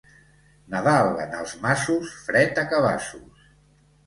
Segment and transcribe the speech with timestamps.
[0.75, 3.47] Nadal en els masos, fred a cabassos.